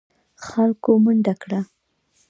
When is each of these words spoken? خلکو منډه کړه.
خلکو 0.45 0.91
منډه 1.03 1.33
کړه. 1.41 1.59